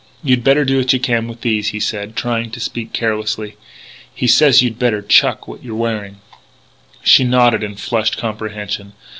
[0.23, 3.55] "You'd better do what you can with these," he said, trying to speak carelessly....
[4.15, 6.21] "He says you'd better chuck what you're wearing"
[7.03, 8.93] She nodded in flushed comprehension.